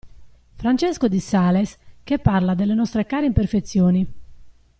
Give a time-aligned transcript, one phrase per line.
[0.55, 4.11] Francesco di Sales, che parla delle nostre care imperfezioni.